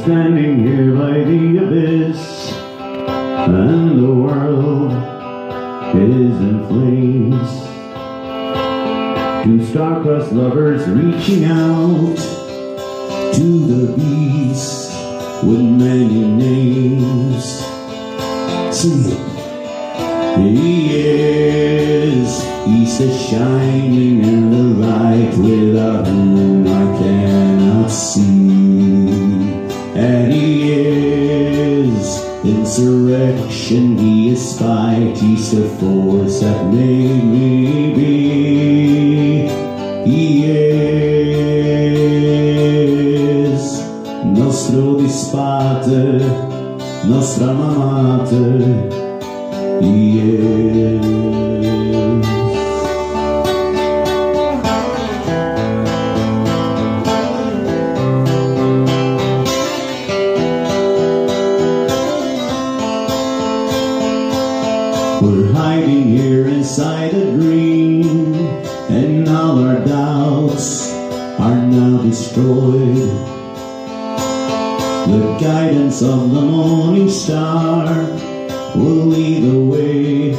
[0.00, 4.92] standing here by the abyss, and the world
[5.94, 7.50] is in flames.
[9.44, 12.16] Two star-crossed lovers reaching out
[13.34, 14.92] to the beast
[15.44, 17.44] with many names.
[18.74, 19.18] Sing it.
[20.38, 26.06] He is, he's the shining and the light without
[32.72, 39.48] is insurrection, he is spite, he's the force that made me be.
[40.04, 40.44] He
[43.44, 43.80] is
[44.24, 46.18] nostro Dispater,
[47.06, 48.92] nostra mamate.
[49.82, 51.91] He is.
[65.62, 68.34] Hiding here inside a dream,
[68.90, 70.92] and all our doubts
[71.38, 73.12] are now destroyed.
[75.12, 77.86] The guidance of the morning star
[78.74, 80.30] will lead the way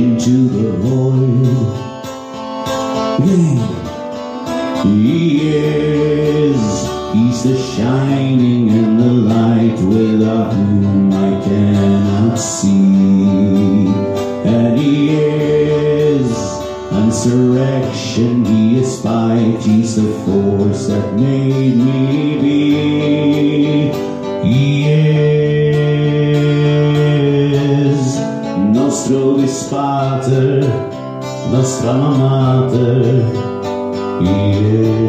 [0.00, 1.46] into the void.
[3.26, 4.84] Yeah.
[4.84, 6.62] He is,
[7.14, 14.19] he's the shining and the light without whom I cannot see.
[14.44, 16.30] And he is
[16.92, 22.70] insurrection, he is fight, he's the force that made me be.
[24.48, 25.40] He is
[28.74, 30.60] nostro Dispater,
[31.52, 33.24] nostra mamate.
[34.20, 35.00] He is.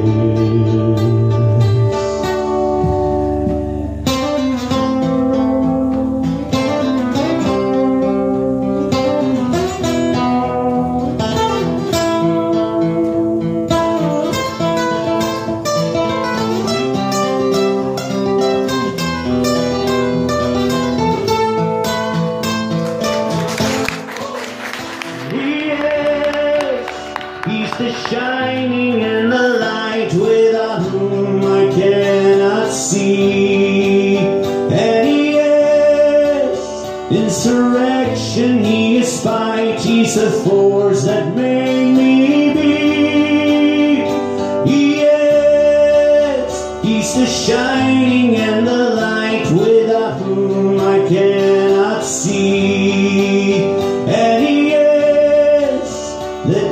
[27.90, 34.18] Shining and the light without whom I cannot see.
[34.18, 36.60] And he is
[37.12, 42.72] insurrection, he is fight, he's the force that made me be.
[44.72, 46.54] He is,
[46.84, 52.91] he's the shining and the light without whom I cannot see.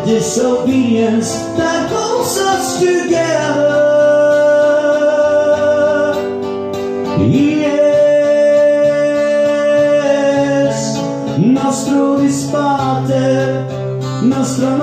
[0.10, 3.78] Disobedience that holds us together.
[7.20, 7.78] He is
[11.38, 13.68] nostro Dispater,
[14.24, 14.78] nostra